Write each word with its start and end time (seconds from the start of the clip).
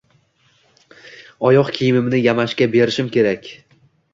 Oyoq 1.49 1.69
kiyimimni 1.75 2.23
yamashga 2.25 2.71
berishim 2.77 3.13
kerak. 3.19 3.53